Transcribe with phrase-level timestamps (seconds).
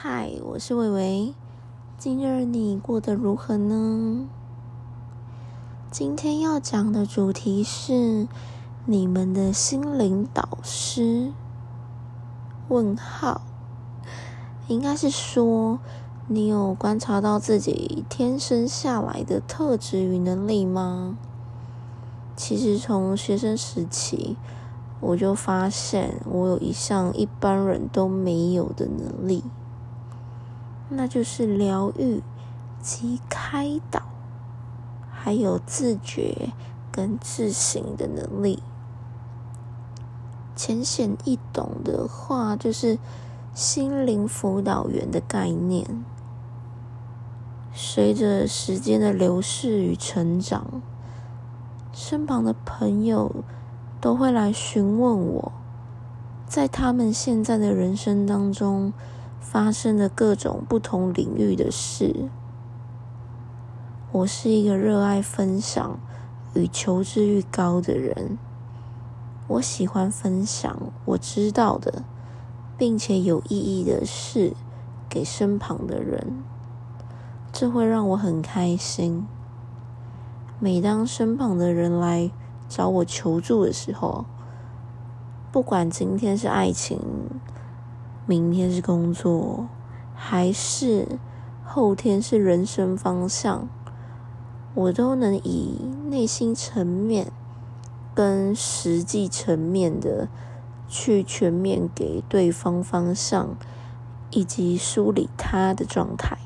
[0.00, 1.34] 嗨，我是伟伟。
[1.98, 4.28] 今日你过得如何呢？
[5.90, 8.28] 今天要讲的主题是
[8.86, 11.32] 你们的心灵导师？
[12.68, 13.40] 问号，
[14.68, 15.80] 应该是说
[16.28, 21.18] 你有观察到自己天生下来的特质与能力吗？
[22.36, 24.36] 其实从学生时期，
[25.00, 29.42] 我就发现我有一项一般人都没有的能力。
[30.90, 32.22] 那就是疗愈
[32.80, 34.02] 及开导，
[35.10, 36.50] 还有自觉
[36.90, 38.62] 跟自省的能力。
[40.56, 42.98] 浅显易懂的话，就是
[43.54, 46.04] 心灵辅导员的概念。
[47.74, 50.80] 随着时间的流逝与成长，
[51.92, 53.44] 身旁的朋友
[54.00, 55.52] 都会来询问我，
[56.46, 58.92] 在他们现在的人生当中。
[59.40, 62.28] 发生的各种不同领域的事。
[64.12, 65.98] 我是一个热爱分享
[66.54, 68.38] 与求知欲高的人。
[69.46, 72.02] 我喜欢分享我知道的，
[72.76, 74.54] 并且有意义的事
[75.08, 76.42] 给身旁的人，
[77.52, 79.26] 这会让我很开心。
[80.58, 82.30] 每当身旁的人来
[82.68, 84.26] 找我求助的时候，
[85.50, 87.00] 不管今天是爱情。
[88.28, 89.66] 明天是工作，
[90.14, 91.18] 还是
[91.64, 93.66] 后天是人生方向，
[94.74, 95.78] 我都能以
[96.10, 97.32] 内心层面
[98.14, 100.28] 跟实际层面的
[100.86, 103.56] 去全面给对方方向，
[104.30, 106.36] 以及梳理他的状态，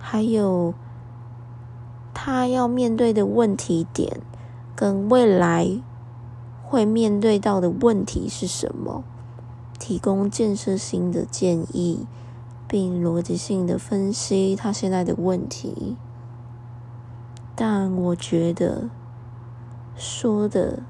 [0.00, 0.74] 还有
[2.12, 4.20] 他要面对的问题点
[4.74, 5.80] 跟未来
[6.64, 9.04] 会面对到的问题是什么。
[9.78, 12.06] 提供建设性的建议，
[12.66, 15.96] 并逻辑性的分析他现在的问题。
[17.54, 18.88] 但我觉得
[19.96, 20.80] 说的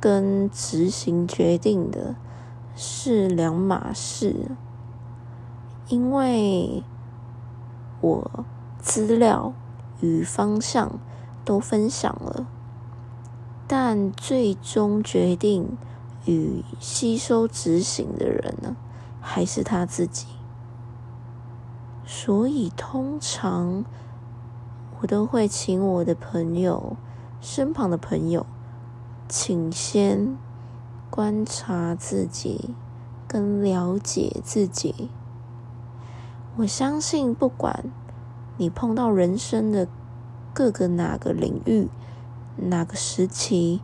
[0.00, 2.16] 跟执行决定的
[2.74, 4.50] 是两码事，
[5.88, 6.82] 因为
[8.00, 8.44] 我
[8.80, 9.52] 资料
[10.00, 10.98] 与方向
[11.44, 12.46] 都分享了，
[13.68, 15.76] 但最终决定。
[16.24, 18.76] 与吸收执行的人呢，
[19.20, 20.26] 还是他自己。
[22.04, 23.84] 所以通常
[25.00, 26.96] 我都会请我的朋友、
[27.40, 28.46] 身旁的朋友，
[29.28, 30.36] 请先
[31.10, 32.74] 观察自己，
[33.26, 35.10] 跟了解自己。
[36.56, 37.90] 我相信，不管
[38.58, 39.88] 你碰到人生的
[40.52, 41.88] 各个哪个领域、
[42.56, 43.80] 哪个时期、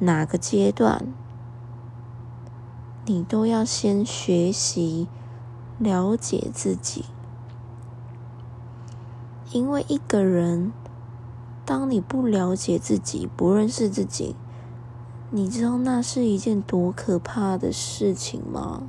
[0.00, 1.06] 哪个阶段。
[3.08, 5.08] 你都要先学习
[5.78, 7.06] 了解自己，
[9.50, 10.74] 因为一个人，
[11.64, 14.36] 当你不了解自己、不认识自己，
[15.30, 18.82] 你知道那是一件多可怕的事情吗？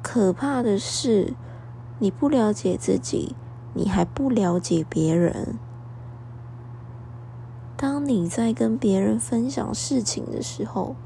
[0.00, 1.34] 可怕的是，
[1.98, 3.36] 你不了解自己，
[3.74, 5.58] 你还不了解别人。
[7.76, 10.96] 当你在跟别人分享事情的时候，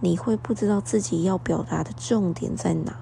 [0.00, 2.96] 你会不知道自己要表达的重点在哪，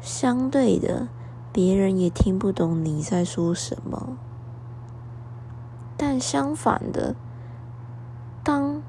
[0.00, 1.08] 相对的，
[1.52, 4.16] 别人也听不懂你在说什么。
[5.96, 7.14] 但相反的，
[8.42, 8.82] 当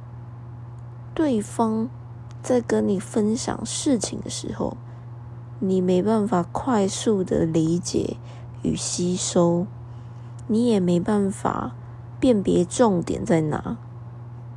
[1.13, 1.89] 对方
[2.41, 4.77] 在跟你分享事情的时候，
[5.59, 8.15] 你没办法快速的理解
[8.63, 9.67] 与吸收，
[10.47, 11.73] 你也没办法
[12.17, 13.77] 辨别重点在哪。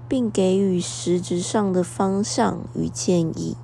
[0.09, 3.57] 并给予实质上的方向与建议，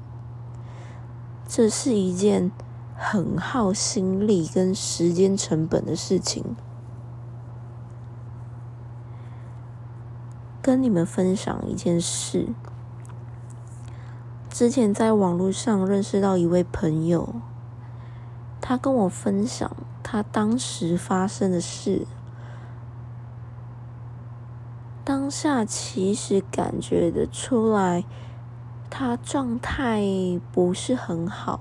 [1.46, 2.50] 这是一件
[2.96, 6.56] 很耗心力跟时间成本的事情。
[10.62, 12.48] 跟你们分享一件事，
[14.50, 17.34] 之前在网络上认识到一位朋友，
[18.60, 22.06] 他跟我分享他当时发生的事。
[25.30, 28.04] 下其实感觉得出来，
[28.90, 30.02] 他状态
[30.52, 31.60] 不是很好。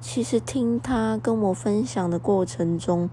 [0.00, 3.10] 其实听他跟我分享的过程中，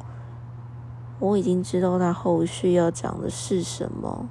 [1.20, 4.28] 我已经知道他后续要讲的是什么，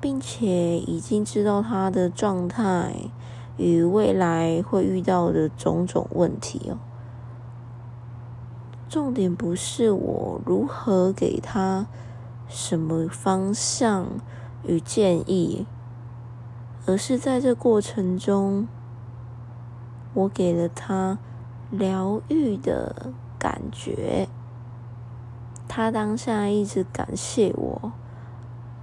[0.00, 2.94] 并且已经知道他的状态
[3.56, 6.78] 与未来会遇到的种种问题哦。
[8.88, 11.86] 重点不是我如何给他。
[12.48, 14.06] 什么方向
[14.64, 15.66] 与建议，
[16.86, 18.68] 而是在这过程中，
[20.14, 21.18] 我给了他
[21.70, 24.28] 疗愈的感觉。
[25.66, 27.92] 他当下一直感谢我，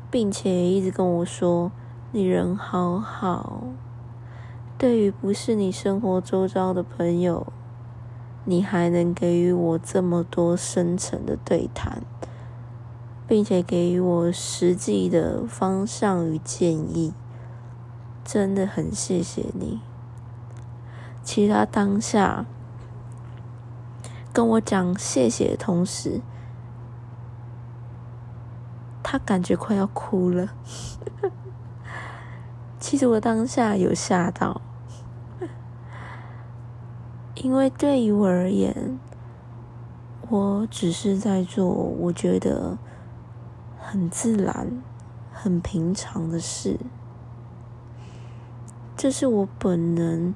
[0.09, 1.71] 并且一直跟我说
[2.11, 3.61] ：“你人好好。”
[4.77, 7.53] 对于不是你生活周遭的朋友，
[8.43, 12.01] 你还能给予我这么多深层的对谈，
[13.31, 17.13] 并且给予我实际的方向与建议，
[18.25, 19.79] 真的很谢谢你。
[21.23, 22.45] 其他当下
[24.33, 26.19] 跟我讲谢谢的同时，
[29.01, 30.49] 他感觉快要哭了。
[32.81, 34.59] 其实我当下有吓到。
[37.35, 38.99] 因为对于我而言，
[40.27, 42.77] 我只是在做我觉得
[43.83, 44.81] 很自然、
[45.33, 46.77] 很平常的事，
[48.95, 50.35] 这是我本能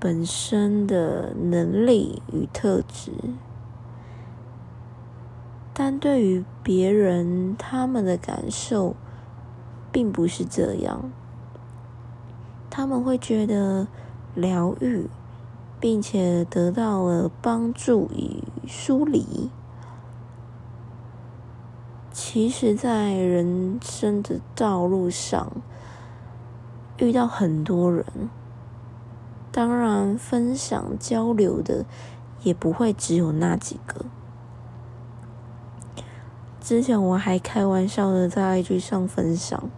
[0.00, 3.12] 本身的能力与特质。
[5.72, 8.96] 但对于别人，他们的感受
[9.92, 11.12] 并不是这样，
[12.68, 13.86] 他们会觉得
[14.34, 15.08] 疗愈。
[15.80, 19.48] 并且得到了帮助与梳理。
[22.20, 25.52] 其实，在人生的道路上，
[26.98, 28.04] 遇到很多人，
[29.52, 31.84] 当然分享交流的
[32.42, 34.06] 也不会只有那几个。
[36.60, 39.70] 之前我还开玩笑的在 IG 上分享，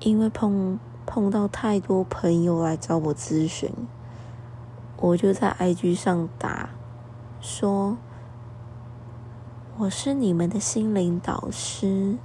[0.00, 3.70] 因为碰碰到太多朋友来找我咨询。
[4.96, 6.70] 我就在 IG 上打
[7.40, 7.96] 说
[9.80, 12.18] ：“我是你们的心灵导师。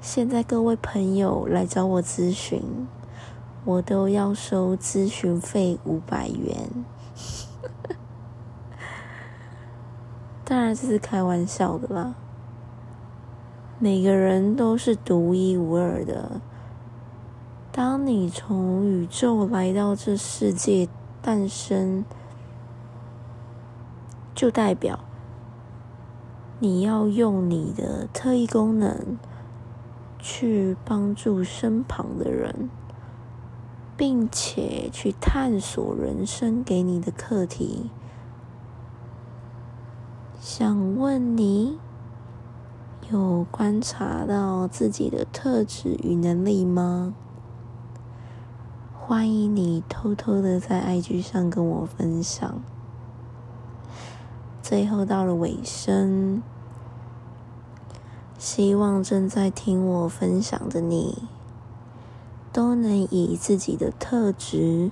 [0.00, 2.86] 现在各位朋友来找我咨询，
[3.64, 6.70] 我都要收咨询费五百元。
[10.44, 12.14] 当然这是开玩笑的啦。
[13.80, 16.40] 每个人都是独一无二的。
[17.72, 20.88] 当你从宇宙来到这世界。”
[21.20, 22.04] 诞生，
[24.36, 25.00] 就代表
[26.60, 29.16] 你要用你的特异功能
[30.18, 32.68] 去帮助身旁的人，
[33.96, 37.90] 并且去探索人生给你的课题。
[40.40, 41.78] 想问你，
[43.12, 47.14] 有观察到自己的特质与能力吗？
[48.92, 52.60] 欢迎你偷偷的在 IG 上跟我分享。
[54.68, 56.42] 最后到了尾声，
[58.36, 61.22] 希望正在听我分享的你，
[62.52, 64.90] 都能以自己的特质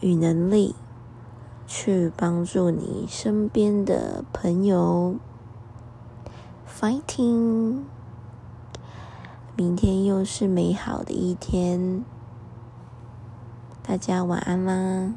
[0.00, 0.74] 与能力，
[1.66, 5.16] 去帮助你身边的朋友。
[6.66, 7.80] Fighting！
[9.54, 12.02] 明天又是美好的一天。
[13.82, 15.12] 大家晚安啦。